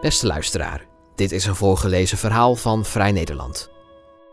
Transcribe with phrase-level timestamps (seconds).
[0.00, 3.70] Beste luisteraar, dit is een voorgelezen verhaal van Vrij Nederland.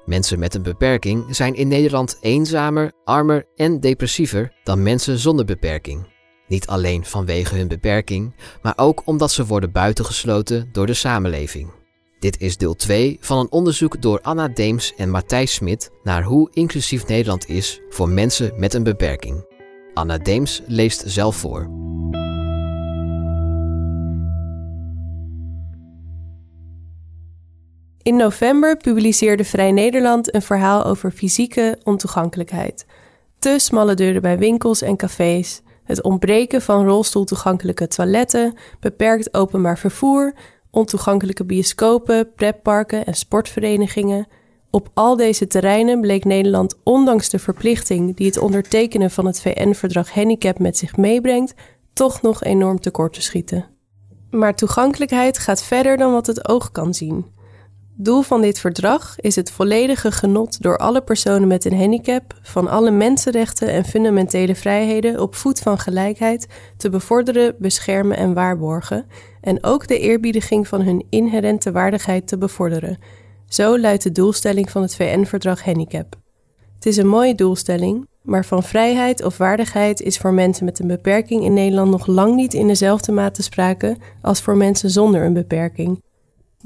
[0.05, 6.07] Mensen met een beperking zijn in Nederland eenzamer, armer en depressiever dan mensen zonder beperking.
[6.47, 11.71] Niet alleen vanwege hun beperking, maar ook omdat ze worden buitengesloten door de samenleving.
[12.19, 16.49] Dit is deel 2 van een onderzoek door Anna Deems en Matthijs Smit naar hoe
[16.53, 19.45] inclusief Nederland is voor mensen met een beperking.
[19.93, 21.69] Anna Deems leest zelf voor.
[28.03, 32.85] In november publiceerde Vrij Nederland een verhaal over fysieke ontoegankelijkheid.
[33.39, 40.33] Te smalle deuren bij winkels en cafés, het ontbreken van rolstoeltoegankelijke toiletten, beperkt openbaar vervoer,
[40.71, 44.27] ontoegankelijke bioscopen, pretparken en sportverenigingen.
[44.69, 50.13] Op al deze terreinen bleek Nederland, ondanks de verplichting die het ondertekenen van het VN-verdrag
[50.13, 51.53] Handicap met zich meebrengt,
[51.93, 53.65] toch nog enorm tekort te schieten.
[54.29, 57.41] Maar toegankelijkheid gaat verder dan wat het oog kan zien.
[57.95, 62.67] Doel van dit verdrag is het volledige genot door alle personen met een handicap van
[62.67, 69.05] alle mensenrechten en fundamentele vrijheden op voet van gelijkheid te bevorderen, beschermen en waarborgen,
[69.41, 72.97] en ook de eerbiediging van hun inherente waardigheid te bevorderen.
[73.47, 76.15] Zo luidt de doelstelling van het VN-verdrag Handicap.
[76.75, 80.87] Het is een mooie doelstelling, maar van vrijheid of waardigheid is voor mensen met een
[80.87, 85.33] beperking in Nederland nog lang niet in dezelfde mate sprake als voor mensen zonder een
[85.33, 86.01] beperking.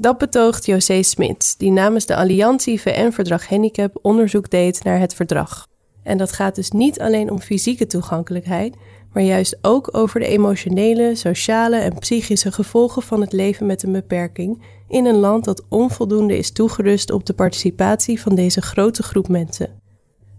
[0.00, 5.66] Dat betoogt José Smits, die namens de Alliantie VN-verdrag Handicap onderzoek deed naar het verdrag.
[6.02, 8.76] En dat gaat dus niet alleen om fysieke toegankelijkheid,
[9.12, 13.92] maar juist ook over de emotionele, sociale en psychische gevolgen van het leven met een
[13.92, 19.28] beperking in een land dat onvoldoende is toegerust op de participatie van deze grote groep
[19.28, 19.80] mensen.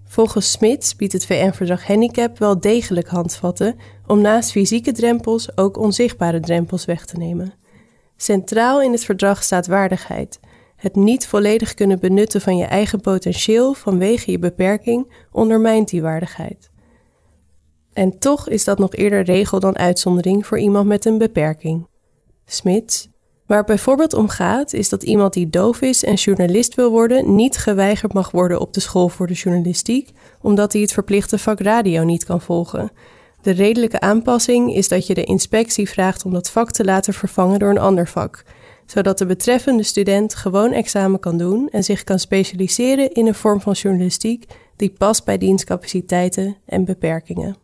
[0.05, 3.75] Volgens Smits biedt het VN-verdrag Handicap wel degelijk handvatten
[4.07, 7.58] om naast fysieke drempels ook onzichtbare drempels weg te nemen.
[8.22, 10.39] Centraal in het verdrag staat waardigheid.
[10.75, 16.70] Het niet volledig kunnen benutten van je eigen potentieel vanwege je beperking ondermijnt die waardigheid.
[17.93, 21.88] En toch is dat nog eerder regel dan uitzondering voor iemand met een beperking.
[22.45, 23.10] Smits.
[23.45, 27.36] Waar het bijvoorbeeld om gaat, is dat iemand die doof is en journalist wil worden,
[27.36, 30.11] niet geweigerd mag worden op de school voor de journalistiek,
[30.42, 32.92] omdat hij het verplichte vak radio niet kan volgen.
[33.42, 37.60] De redelijke aanpassing is dat je de inspectie vraagt om dat vak te laten vervangen
[37.60, 38.44] door een ander vak,
[38.86, 43.61] zodat de betreffende student gewoon examen kan doen en zich kan specialiseren in een vorm
[43.61, 44.45] van journalistiek
[44.76, 47.58] die past bij dienstcapaciteiten en beperkingen.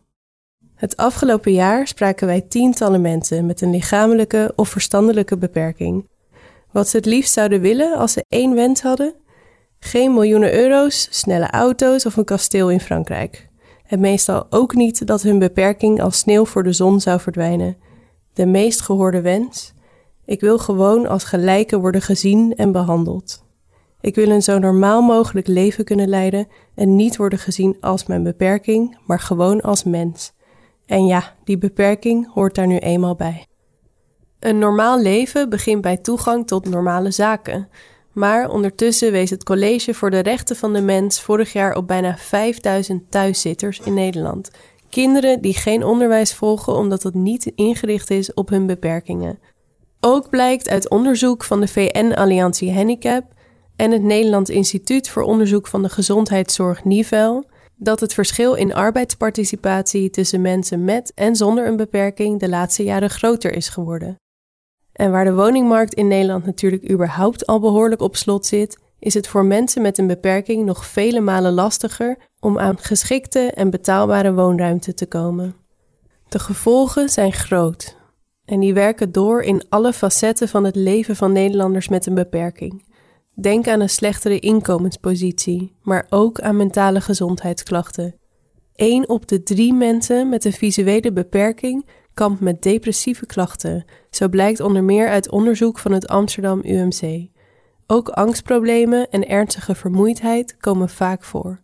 [0.75, 6.07] Het afgelopen jaar spraken wij tientallen mensen met een lichamelijke of verstandelijke beperking.
[6.71, 9.13] Wat ze het liefst zouden willen als ze één wens hadden?
[9.79, 13.44] Geen miljoenen euro's, snelle auto's of een kasteel in Frankrijk
[13.87, 17.77] en meestal ook niet dat hun beperking als sneeuw voor de zon zou verdwijnen.
[18.33, 19.73] De meest gehoorde wens:
[20.25, 23.43] ik wil gewoon als gelijke worden gezien en behandeld.
[24.01, 28.23] Ik wil een zo normaal mogelijk leven kunnen leiden en niet worden gezien als mijn
[28.23, 30.33] beperking, maar gewoon als mens.
[30.85, 33.45] En ja, die beperking hoort daar nu eenmaal bij.
[34.39, 37.69] Een normaal leven begint bij toegang tot normale zaken.
[38.15, 42.17] Maar ondertussen wees het College voor de Rechten van de Mens vorig jaar op bijna
[42.17, 44.51] 5000 thuiszitters in Nederland.
[44.89, 49.39] Kinderen die geen onderwijs volgen omdat het niet ingericht is op hun beperkingen.
[49.99, 53.23] Ook blijkt uit onderzoek van de VN-alliantie Handicap
[53.75, 57.45] en het Nederlands Instituut voor Onderzoek van de Gezondheidszorg Nivel
[57.75, 63.09] dat het verschil in arbeidsparticipatie tussen mensen met en zonder een beperking de laatste jaren
[63.09, 64.15] groter is geworden.
[64.95, 69.27] En waar de woningmarkt in Nederland natuurlijk überhaupt al behoorlijk op slot zit, is het
[69.27, 74.93] voor mensen met een beperking nog vele malen lastiger om aan geschikte en betaalbare woonruimte
[74.93, 75.55] te komen.
[76.29, 77.97] De gevolgen zijn groot
[78.45, 82.85] en die werken door in alle facetten van het leven van Nederlanders met een beperking.
[83.33, 88.15] Denk aan een slechtere inkomenspositie, maar ook aan mentale gezondheidsklachten.
[88.75, 91.85] 1 op de drie mensen met een visuele beperking
[92.15, 97.27] kampt met depressieve klachten, zo blijkt onder meer uit onderzoek van het Amsterdam UMC.
[97.87, 101.59] Ook angstproblemen en ernstige vermoeidheid komen vaak voor.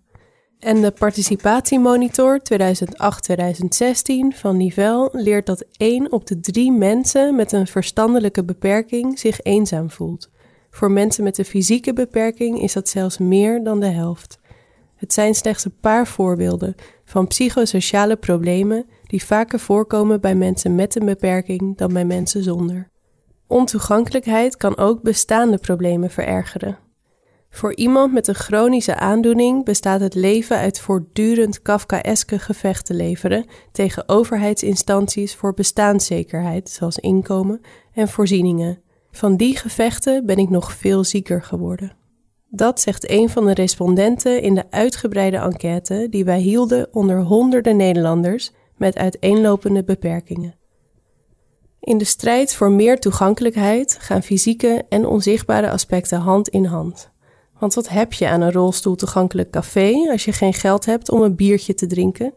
[0.59, 7.67] En de participatiemonitor 2008-2016 van Nivel leert dat 1 op de 3 mensen met een
[7.67, 10.29] verstandelijke beperking zich eenzaam voelt.
[10.69, 14.39] Voor mensen met een fysieke beperking is dat zelfs meer dan de helft.
[14.95, 16.75] Het zijn slechts een paar voorbeelden
[17.05, 22.89] van psychosociale problemen die vaker voorkomen bij mensen met een beperking dan bij mensen zonder.
[23.47, 26.77] Ontoegankelijkheid kan ook bestaande problemen verergeren.
[27.49, 34.09] Voor iemand met een chronische aandoening bestaat het leven uit voortdurend Kafkaeske gevechten leveren tegen
[34.09, 37.61] overheidsinstanties voor bestaanszekerheid, zoals inkomen
[37.93, 38.81] en voorzieningen.
[39.11, 41.95] Van die gevechten ben ik nog veel zieker geworden.
[42.49, 47.77] Dat zegt een van de respondenten in de uitgebreide enquête die wij hielden onder honderden
[47.77, 48.51] Nederlanders
[48.81, 50.55] met uiteenlopende beperkingen.
[51.79, 57.11] In de strijd voor meer toegankelijkheid gaan fysieke en onzichtbare aspecten hand in hand.
[57.59, 61.21] Want wat heb je aan een rolstoel toegankelijk café als je geen geld hebt om
[61.21, 62.33] een biertje te drinken?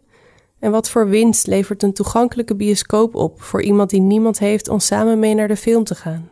[0.59, 4.79] En wat voor winst levert een toegankelijke bioscoop op voor iemand die niemand heeft om
[4.79, 6.31] samen mee naar de film te gaan?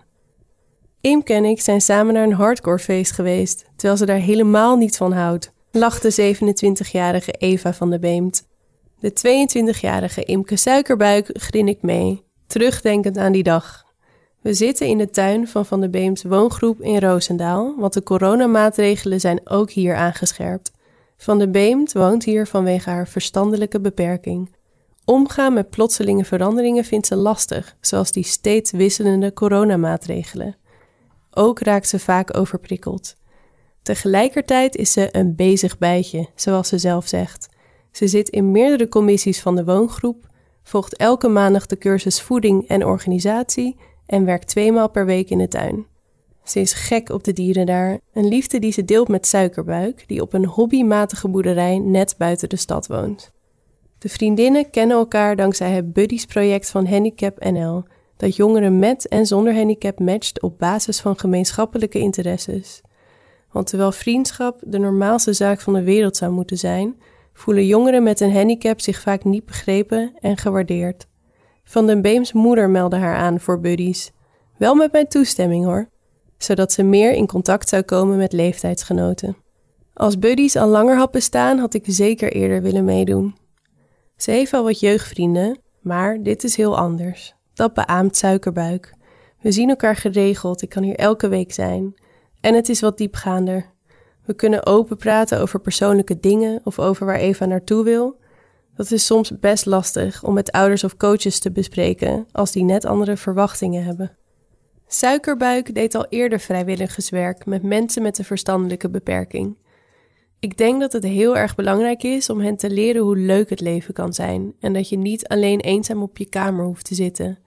[1.00, 5.12] Imke en ik zijn samen naar een hardcorefeest geweest, terwijl ze daar helemaal niet van
[5.12, 8.50] houdt, lacht de 27-jarige Eva van de Beemt.
[9.02, 13.84] De 22-jarige Imke Suikerbuik grin ik mee, terugdenkend aan die dag.
[14.40, 19.20] We zitten in de tuin van Van de Beems woongroep in Roosendaal, want de coronamaatregelen
[19.20, 20.72] zijn ook hier aangescherpt.
[21.16, 24.54] Van de Beemt woont hier vanwege haar verstandelijke beperking.
[25.04, 30.56] Omgaan met plotselinge veranderingen vindt ze lastig, zoals die steeds wisselende coronamaatregelen.
[31.30, 33.16] Ook raakt ze vaak overprikkeld.
[33.82, 37.50] Tegelijkertijd is ze een bezig bijtje, zoals ze zelf zegt.
[37.92, 40.26] Ze zit in meerdere commissies van de woongroep,
[40.62, 45.48] volgt elke maandag de cursus voeding en organisatie en werkt tweemaal per week in de
[45.48, 45.86] tuin.
[46.44, 50.22] Ze is gek op de dieren daar, een liefde die ze deelt met Suikerbuik, die
[50.22, 53.32] op een hobbymatige boerderij net buiten de stad woont.
[53.98, 57.84] De vriendinnen kennen elkaar dankzij het Buddies project van Handicap NL,
[58.16, 62.80] dat jongeren met en zonder handicap matcht op basis van gemeenschappelijke interesses.
[63.50, 66.96] Want terwijl vriendschap de normaalste zaak van de wereld zou moeten zijn,
[67.32, 71.06] voelen jongeren met een handicap zich vaak niet begrepen en gewaardeerd.
[71.64, 74.12] Van den Beems moeder meldde haar aan voor buddies.
[74.58, 75.88] Wel met mijn toestemming hoor,
[76.38, 79.36] zodat ze meer in contact zou komen met leeftijdsgenoten.
[79.94, 83.36] Als buddies al langer had bestaan, had ik zeker eerder willen meedoen.
[84.16, 87.34] Ze heeft al wat jeugdvrienden, maar dit is heel anders.
[87.54, 88.94] Dat beaamt suikerbuik.
[89.40, 91.94] We zien elkaar geregeld, ik kan hier elke week zijn.
[92.40, 93.71] En het is wat diepgaander.
[94.24, 98.20] We kunnen open praten over persoonlijke dingen of over waar Eva naartoe wil.
[98.74, 102.84] Dat is soms best lastig om met ouders of coaches te bespreken als die net
[102.84, 104.16] andere verwachtingen hebben.
[104.86, 109.56] Suikerbuik deed al eerder vrijwilligerswerk met mensen met een verstandelijke beperking.
[110.38, 113.60] Ik denk dat het heel erg belangrijk is om hen te leren hoe leuk het
[113.60, 117.38] leven kan zijn en dat je niet alleen eenzaam op je kamer hoeft te zitten.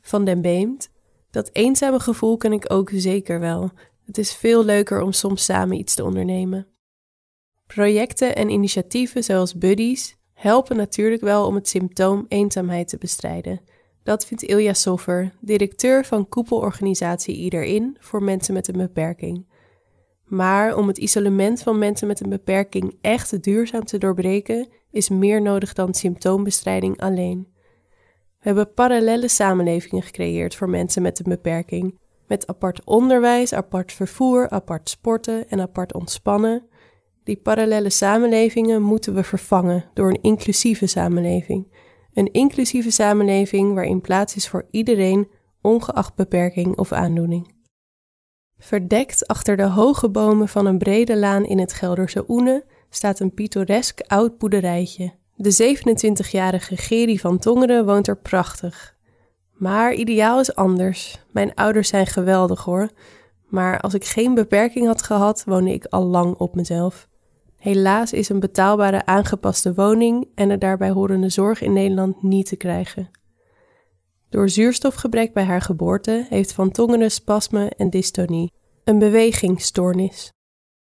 [0.00, 0.90] Van den Beemt.
[1.30, 3.70] Dat eenzame gevoel ken ik ook zeker wel.
[4.06, 6.66] Het is veel leuker om soms samen iets te ondernemen.
[7.66, 13.60] Projecten en initiatieven zoals Buddies helpen natuurlijk wel om het symptoom eenzaamheid te bestrijden.
[14.02, 19.46] Dat vindt Ilja Soffer, directeur van koepelorganisatie Iederin voor mensen met een beperking.
[20.24, 25.42] Maar om het isolement van mensen met een beperking echt duurzaam te doorbreken, is meer
[25.42, 27.52] nodig dan symptoombestrijding alleen.
[28.40, 34.50] We hebben parallele samenlevingen gecreëerd voor mensen met een beperking, met apart onderwijs, apart vervoer,
[34.50, 36.66] apart sporten en apart ontspannen.
[37.24, 41.66] Die parallele samenlevingen moeten we vervangen door een inclusieve samenleving.
[42.14, 45.28] Een inclusieve samenleving waarin plaats is voor iedereen,
[45.60, 47.52] ongeacht beperking of aandoening.
[48.58, 53.34] Verdekt achter de hoge bomen van een brede laan in het Gelderse Oene staat een
[53.34, 55.12] pittoresk oud boerderijtje.
[55.36, 58.93] De 27-jarige Geri van Tongeren woont er prachtig.
[59.64, 61.18] Maar ideaal is anders.
[61.30, 62.90] Mijn ouders zijn geweldig hoor.
[63.46, 67.08] Maar als ik geen beperking had gehad, woonde ik al lang op mezelf.
[67.56, 72.56] Helaas is een betaalbare aangepaste woning en de daarbij horende zorg in Nederland niet te
[72.56, 73.10] krijgen.
[74.28, 78.52] Door zuurstofgebrek bij haar geboorte heeft Van Tongeren spasme en dystonie,
[78.84, 80.32] een bewegingsstoornis.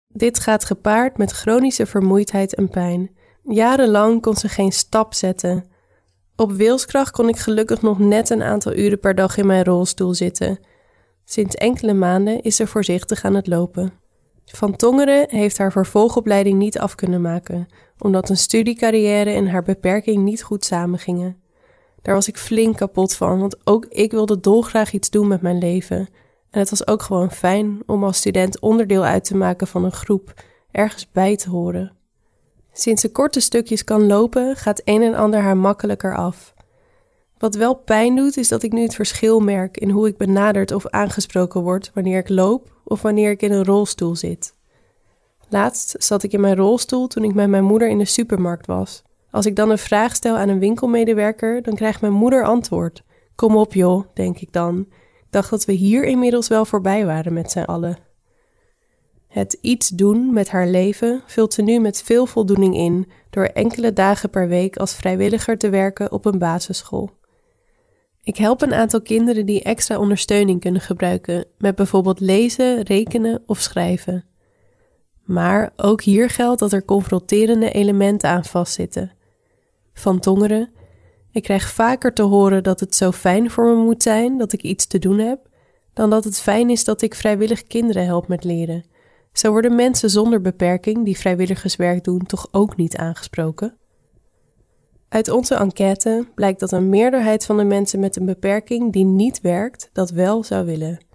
[0.07, 3.17] Dit gaat gepaard met chronische vermoeidheid en pijn.
[3.43, 5.75] Jarenlang kon ze geen stap zetten.
[6.39, 10.13] Op wilskracht kon ik gelukkig nog net een aantal uren per dag in mijn rolstoel
[10.13, 10.59] zitten.
[11.25, 13.93] Sinds enkele maanden is ze voorzichtig aan het lopen.
[14.45, 17.67] Van Tongeren heeft haar vervolgopleiding niet af kunnen maken,
[17.99, 21.41] omdat een studiecarrière en haar beperking niet goed samengingen.
[22.01, 25.57] Daar was ik flink kapot van, want ook ik wilde dolgraag iets doen met mijn
[25.57, 25.97] leven.
[26.49, 29.91] En het was ook gewoon fijn om als student onderdeel uit te maken van een
[29.91, 30.33] groep,
[30.71, 31.96] ergens bij te horen.
[32.79, 36.53] Sinds ze korte stukjes kan lopen, gaat een en ander haar makkelijker af.
[37.37, 40.71] Wat wel pijn doet, is dat ik nu het verschil merk in hoe ik benaderd
[40.71, 44.55] of aangesproken word wanneer ik loop of wanneer ik in een rolstoel zit.
[45.49, 49.03] Laatst zat ik in mijn rolstoel toen ik met mijn moeder in de supermarkt was.
[49.31, 53.03] Als ik dan een vraag stel aan een winkelmedewerker, dan krijgt mijn moeder antwoord.
[53.35, 54.79] Kom op joh, denk ik dan.
[55.19, 58.06] Ik dacht dat we hier inmiddels wel voorbij waren met z'n allen.
[59.37, 63.93] Het iets doen met haar leven vult ze nu met veel voldoening in door enkele
[63.93, 67.09] dagen per week als vrijwilliger te werken op een basisschool.
[68.23, 73.59] Ik help een aantal kinderen die extra ondersteuning kunnen gebruiken met bijvoorbeeld lezen, rekenen of
[73.59, 74.25] schrijven.
[75.23, 79.11] Maar ook hier geldt dat er confronterende elementen aan vastzitten.
[79.93, 80.69] Van tongeren,
[81.31, 84.61] ik krijg vaker te horen dat het zo fijn voor me moet zijn dat ik
[84.61, 85.39] iets te doen heb,
[85.93, 88.95] dan dat het fijn is dat ik vrijwillig kinderen help met leren.
[89.37, 93.77] Zo worden mensen zonder beperking die vrijwilligerswerk doen toch ook niet aangesproken.
[95.09, 99.41] Uit onze enquête blijkt dat een meerderheid van de mensen met een beperking die niet
[99.41, 101.05] werkt, dat wel zou willen.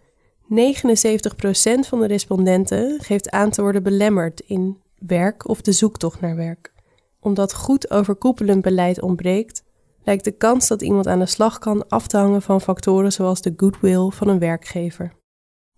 [0.42, 6.36] 79% van de respondenten geeft aan te worden belemmerd in werk of de zoektocht naar
[6.36, 6.72] werk.
[7.20, 9.62] Omdat goed overkoepelend beleid ontbreekt,
[10.04, 13.42] lijkt de kans dat iemand aan de slag kan af te hangen van factoren zoals
[13.42, 15.20] de goodwill van een werkgever.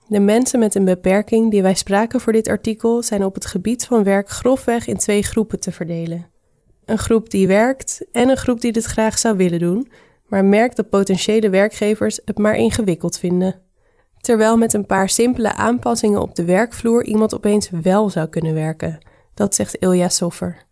[0.08, 3.86] De mensen met een beperking die wij spraken voor dit artikel zijn op het gebied
[3.86, 6.26] van werk grofweg in twee groepen te verdelen.
[6.84, 9.88] Een groep die werkt en een groep die dit graag zou willen doen,
[10.26, 13.60] maar merkt dat potentiële werkgevers het maar ingewikkeld vinden.
[14.20, 18.98] Terwijl met een paar simpele aanpassingen op de werkvloer iemand opeens wel zou kunnen werken.
[19.34, 20.64] Dat zegt Ilja Soffer.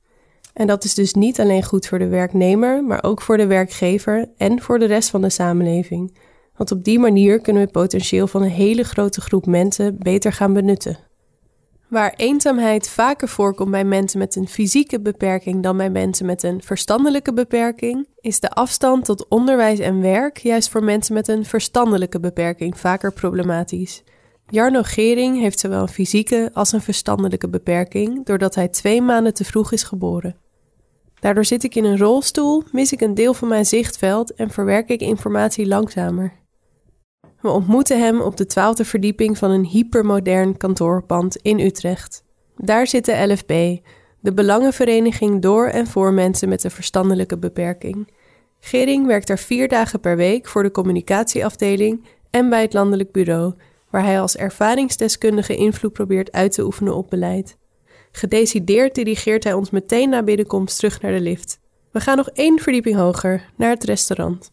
[0.52, 4.28] En dat is dus niet alleen goed voor de werknemer, maar ook voor de werkgever
[4.36, 6.16] en voor de rest van de samenleving.
[6.62, 10.32] Want op die manier kunnen we het potentieel van een hele grote groep mensen beter
[10.32, 10.98] gaan benutten.
[11.88, 16.62] Waar eenzaamheid vaker voorkomt bij mensen met een fysieke beperking dan bij mensen met een
[16.62, 22.20] verstandelijke beperking, is de afstand tot onderwijs en werk juist voor mensen met een verstandelijke
[22.20, 24.02] beperking vaker problematisch.
[24.46, 29.44] Jarno Gering heeft zowel een fysieke als een verstandelijke beperking, doordat hij twee maanden te
[29.44, 30.36] vroeg is geboren.
[31.20, 34.88] Daardoor zit ik in een rolstoel, mis ik een deel van mijn zichtveld en verwerk
[34.88, 36.40] ik informatie langzamer.
[37.42, 42.24] We ontmoeten hem op de twaalfde verdieping van een hypermodern kantoorpand in Utrecht.
[42.56, 43.76] Daar zit de LFB,
[44.20, 48.08] de Belangenvereniging door en voor mensen met een verstandelijke beperking.
[48.60, 53.54] Gering werkt er vier dagen per week voor de communicatieafdeling en bij het landelijk bureau,
[53.90, 57.56] waar hij als ervaringsdeskundige invloed probeert uit te oefenen op beleid.
[58.12, 61.60] Gedecideerd dirigeert hij ons meteen na binnenkomst terug naar de lift.
[61.90, 64.52] We gaan nog één verdieping hoger, naar het restaurant.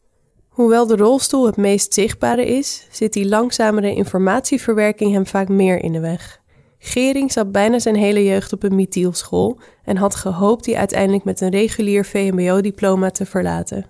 [0.60, 5.92] Hoewel de rolstoel het meest zichtbare is, zit die langzamere informatieverwerking hem vaak meer in
[5.92, 6.42] de weg.
[6.78, 11.42] Gering zat bijna zijn hele jeugd op een mithielschool en had gehoopt die uiteindelijk met
[11.42, 13.86] een regulier VMBO-diploma te verlaten.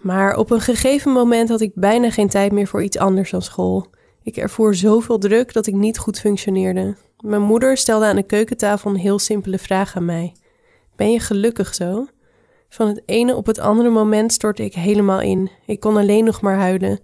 [0.00, 3.42] Maar op een gegeven moment had ik bijna geen tijd meer voor iets anders dan
[3.42, 3.86] school.
[4.22, 6.96] Ik ervoer zoveel druk dat ik niet goed functioneerde.
[7.18, 10.32] Mijn moeder stelde aan de keukentafel een heel simpele vraag aan mij:
[10.96, 12.06] Ben je gelukkig zo?
[12.74, 15.50] Van het ene op het andere moment stortte ik helemaal in.
[15.66, 17.00] Ik kon alleen nog maar huilen.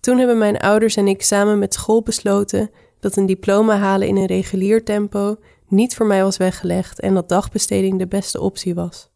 [0.00, 2.70] Toen hebben mijn ouders en ik samen met school besloten
[3.00, 5.36] dat een diploma halen in een regulier tempo
[5.68, 9.10] niet voor mij was weggelegd en dat dagbesteding de beste optie was.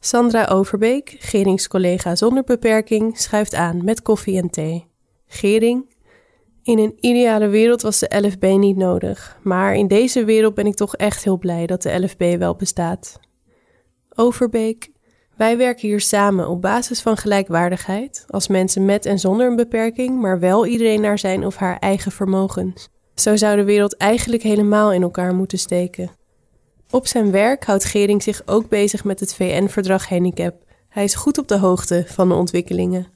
[0.00, 4.86] Sandra Overbeek, Geringscollega zonder beperking, schuift aan met koffie en thee.
[5.26, 5.94] Gering,
[6.62, 10.74] in een ideale wereld was de LFB niet nodig, maar in deze wereld ben ik
[10.74, 13.20] toch echt heel blij dat de LFB wel bestaat.
[14.14, 14.90] Overbeek,
[15.36, 20.20] wij werken hier samen op basis van gelijkwaardigheid, als mensen met en zonder een beperking,
[20.20, 22.88] maar wel iedereen naar zijn of haar eigen vermogens.
[23.14, 26.10] Zo zou de wereld eigenlijk helemaal in elkaar moeten steken.
[26.90, 30.54] Op zijn werk houdt Gering zich ook bezig met het VN-verdrag handicap.
[30.88, 33.06] Hij is goed op de hoogte van de ontwikkelingen.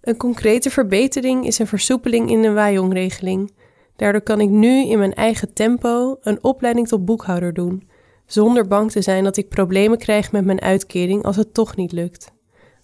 [0.00, 3.52] Een concrete verbetering is een versoepeling in de Wajong-regeling.
[3.96, 7.88] Daardoor kan ik nu in mijn eigen tempo een opleiding tot boekhouder doen,
[8.26, 11.92] zonder bang te zijn dat ik problemen krijg met mijn uitkering als het toch niet
[11.92, 12.32] lukt.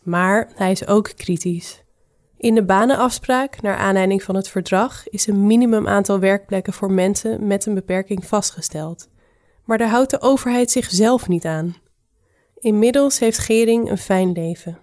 [0.02, 1.82] Maar hij is ook kritisch.
[2.36, 7.46] In de banenafspraak, naar aanleiding van het verdrag, is een minimum aantal werkplekken voor mensen
[7.46, 9.08] met een beperking vastgesteld.
[9.64, 11.76] Maar daar houdt de overheid zichzelf niet aan.
[12.58, 14.78] Inmiddels heeft Gering een fijn leven.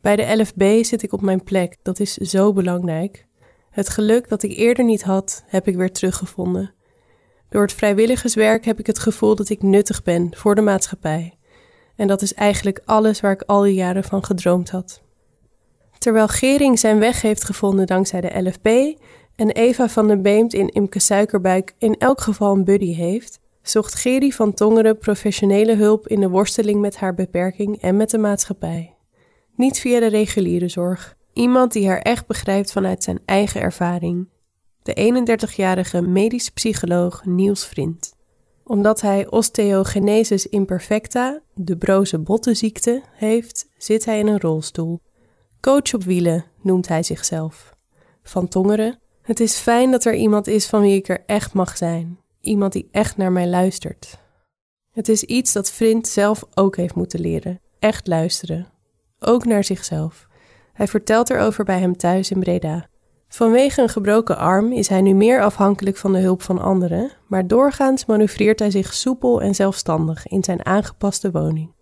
[0.00, 3.26] Bij de LFB zit ik op mijn plek, dat is zo belangrijk.
[3.70, 6.74] Het geluk dat ik eerder niet had, heb ik weer teruggevonden.
[7.50, 11.38] Door het vrijwilligerswerk heb ik het gevoel dat ik nuttig ben voor de maatschappij.
[11.96, 15.02] En dat is eigenlijk alles waar ik al die jaren van gedroomd had.
[15.98, 18.66] Terwijl Gering zijn weg heeft gevonden dankzij de LFB
[19.36, 23.94] en Eva van der Beemt in Imke Suikerbuik in elk geval een buddy heeft, zocht
[23.94, 28.94] Geri van Tongeren professionele hulp in de worsteling met haar beperking en met de maatschappij.
[29.56, 31.16] Niet via de reguliere zorg.
[31.32, 34.28] Iemand die haar echt begrijpt vanuit zijn eigen ervaring.
[34.82, 38.16] De 31-jarige medisch psycholoog Niels Vriend.
[38.64, 45.00] Omdat hij osteogenesis imperfecta, de broze bottenziekte, heeft, zit hij in een rolstoel.
[45.60, 47.74] Coach op wielen noemt hij zichzelf.
[48.22, 48.98] Van Tongeren.
[49.22, 52.18] Het is fijn dat er iemand is van wie ik er echt mag zijn.
[52.40, 54.18] Iemand die echt naar mij luistert.
[54.90, 57.60] Het is iets dat Vriend zelf ook heeft moeten leren.
[57.78, 58.68] Echt luisteren.
[59.18, 60.28] Ook naar zichzelf.
[60.72, 62.89] Hij vertelt erover bij hem thuis in Breda.
[63.32, 67.46] Vanwege een gebroken arm is hij nu meer afhankelijk van de hulp van anderen, maar
[67.46, 71.72] doorgaans manoeuvreert hij zich soepel en zelfstandig in zijn aangepaste woning.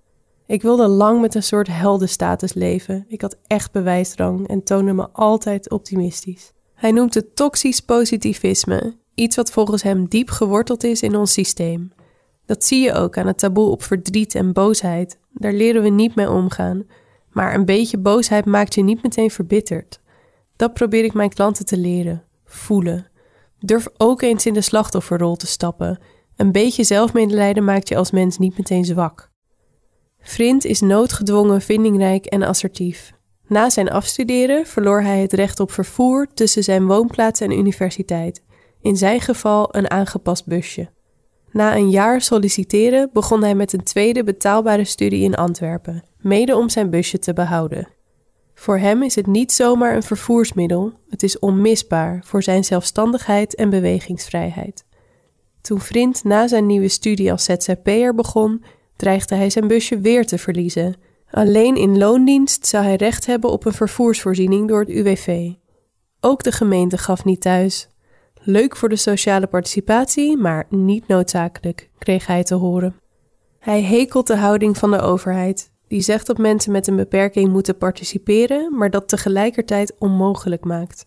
[0.46, 3.04] Ik wilde lang met een soort heldenstatus leven.
[3.08, 6.52] Ik had echt bewijsdrang en toonde me altijd optimistisch.
[6.74, 11.92] Hij noemt het toxisch positivisme, iets wat volgens hem diep geworteld is in ons systeem.
[12.46, 15.18] Dat zie je ook aan het taboe op verdriet en boosheid.
[15.32, 16.86] Daar leren we niet mee omgaan.
[17.30, 20.00] Maar een beetje boosheid maakt je niet meteen verbitterd.
[20.58, 22.24] Dat probeer ik mijn klanten te leren.
[22.44, 23.06] Voelen.
[23.58, 25.98] Durf ook eens in de slachtofferrol te stappen.
[26.36, 29.30] Een beetje zelfmedelijden maakt je als mens niet meteen zwak.
[30.20, 33.12] Vriend is noodgedwongen, vindingrijk en assertief.
[33.46, 38.42] Na zijn afstuderen verloor hij het recht op vervoer tussen zijn woonplaats en universiteit.
[38.80, 40.90] In zijn geval een aangepast busje.
[41.52, 46.68] Na een jaar solliciteren begon hij met een tweede betaalbare studie in Antwerpen, mede om
[46.68, 47.88] zijn busje te behouden.
[48.58, 53.70] Voor hem is het niet zomaar een vervoersmiddel, het is onmisbaar voor zijn zelfstandigheid en
[53.70, 54.84] bewegingsvrijheid.
[55.60, 58.64] Toen Vriend na zijn nieuwe studie als ZZP'er begon,
[58.96, 60.96] dreigde hij zijn busje weer te verliezen.
[61.30, 65.50] Alleen in loondienst zou hij recht hebben op een vervoersvoorziening door het UWV.
[66.20, 67.88] Ook de gemeente gaf niet thuis.
[68.34, 72.96] Leuk voor de sociale participatie, maar niet noodzakelijk, kreeg hij te horen.
[73.58, 77.78] Hij hekelt de houding van de overheid, die zegt dat mensen met een beperking moeten
[77.78, 81.06] participeren, maar dat tegelijkertijd onmogelijk maakt.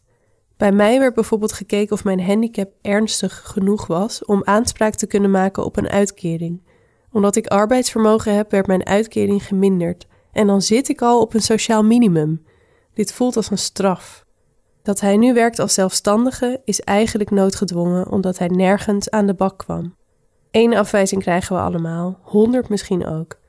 [0.57, 5.31] Bij mij werd bijvoorbeeld gekeken of mijn handicap ernstig genoeg was om aanspraak te kunnen
[5.31, 6.61] maken op een uitkering.
[7.11, 11.41] Omdat ik arbeidsvermogen heb, werd mijn uitkering geminderd en dan zit ik al op een
[11.41, 12.45] sociaal minimum.
[12.93, 14.25] Dit voelt als een straf.
[14.83, 19.57] Dat hij nu werkt als zelfstandige is eigenlijk noodgedwongen omdat hij nergens aan de bak
[19.57, 19.95] kwam.
[20.51, 23.39] Eén afwijzing krijgen we allemaal, honderd misschien ook.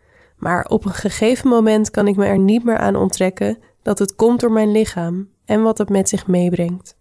[0.42, 4.14] Maar op een gegeven moment kan ik me er niet meer aan onttrekken dat het
[4.14, 6.96] komt door mijn lichaam en wat het met zich meebrengt.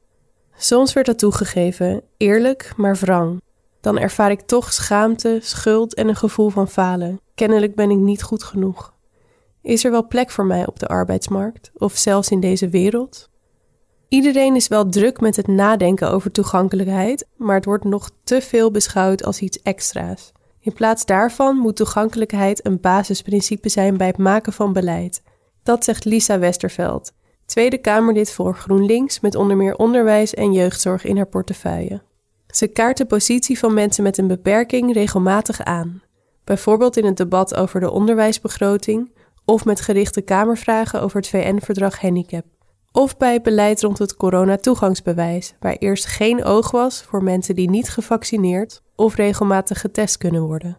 [0.56, 3.42] Soms werd dat toegegeven, eerlijk maar wrang.
[3.80, 7.20] Dan ervaar ik toch schaamte, schuld en een gevoel van falen.
[7.36, 8.94] Kennelijk ben ik niet goed genoeg.
[9.62, 13.30] Is er wel plek voor mij op de arbeidsmarkt of zelfs in deze wereld?
[14.08, 18.72] Iedereen is wel druk met het nadenken over toegankelijkheid, maar het wordt nog te veel
[18.72, 20.32] beschouwd als iets extra's.
[20.62, 25.24] In plaats daarvan moet toegankelijkheid een basisprincipe zijn bij het maken van beleid.
[25.64, 27.14] Dat zegt Lisa Westerveld,
[27.46, 32.02] Tweede Kamerlid voor GroenLinks met onder meer onderwijs en jeugdzorg in haar portefeuille.
[32.48, 36.02] Ze kaart de positie van mensen met een beperking regelmatig aan,
[36.44, 39.12] bijvoorbeeld in het debat over de onderwijsbegroting
[39.46, 42.46] of met gerichte Kamervragen over het VN-verdrag Handicap.
[42.92, 47.70] Of bij het beleid rond het coronatoegangsbewijs, waar eerst geen oog was voor mensen die
[47.70, 50.78] niet gevaccineerd of regelmatig getest kunnen worden.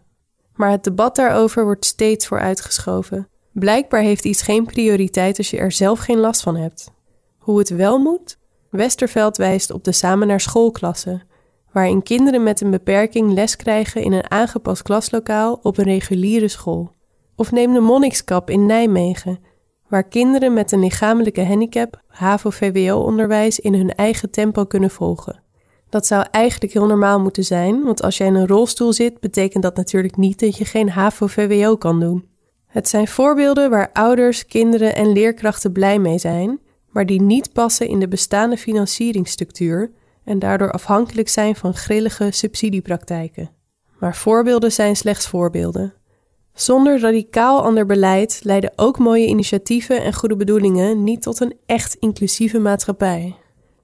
[0.55, 3.27] Maar het debat daarover wordt steeds vooruitgeschoven.
[3.51, 6.91] Blijkbaar heeft iets geen prioriteit als je er zelf geen last van hebt.
[7.37, 8.37] Hoe het wel moet?
[8.69, 11.23] Westerveld wijst op de samen naar schoolklassen,
[11.71, 16.91] waarin kinderen met een beperking les krijgen in een aangepast klaslokaal op een reguliere school.
[17.35, 19.39] Of neem de Monnikskap in Nijmegen,
[19.93, 25.43] waar kinderen met een lichamelijke handicap HAVO-VWO-onderwijs in hun eigen tempo kunnen volgen.
[25.89, 29.63] Dat zou eigenlijk heel normaal moeten zijn, want als jij in een rolstoel zit, betekent
[29.63, 32.27] dat natuurlijk niet dat je geen HAVO-VWO kan doen.
[32.67, 37.87] Het zijn voorbeelden waar ouders, kinderen en leerkrachten blij mee zijn, maar die niet passen
[37.87, 39.91] in de bestaande financieringsstructuur
[40.23, 43.49] en daardoor afhankelijk zijn van grillige subsidiepraktijken.
[43.99, 45.93] Maar voorbeelden zijn slechts voorbeelden.
[46.53, 51.95] Zonder radicaal ander beleid leiden ook mooie initiatieven en goede bedoelingen niet tot een echt
[51.99, 53.35] inclusieve maatschappij.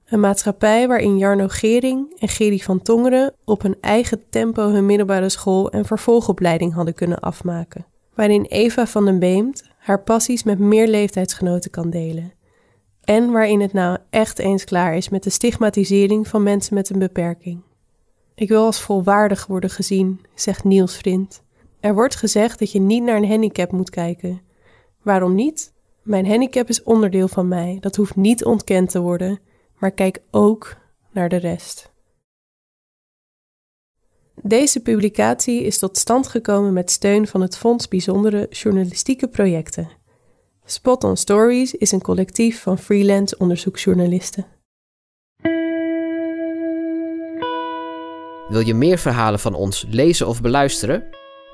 [0.06, 5.28] Een maatschappij waarin Jarno Gering en Gerry van Tongeren op hun eigen tempo hun middelbare
[5.28, 7.86] school en vervolgopleiding hadden kunnen afmaken.
[8.14, 12.32] Waarin Eva van den Beemt haar passies met meer leeftijdsgenoten kan delen.
[13.04, 16.98] En waarin het nou echt eens klaar is met de stigmatisering van mensen met een
[16.98, 17.62] beperking.
[18.34, 21.42] Ik wil als volwaardig worden gezien, zegt Niels Vriend.
[21.80, 24.40] Er wordt gezegd dat je niet naar een handicap moet kijken.
[25.02, 25.72] Waarom niet?
[26.02, 29.40] Mijn handicap is onderdeel van mij, dat hoeft niet ontkend te worden,
[29.78, 30.76] maar kijk ook
[31.12, 31.92] naar de rest.
[34.42, 39.88] Deze publicatie is tot stand gekomen met steun van het Fonds Bijzondere Journalistieke Projecten.
[40.64, 44.46] Spot on Stories is een collectief van freelance onderzoeksjournalisten.
[48.48, 51.19] Wil je meer verhalen van ons lezen of beluisteren?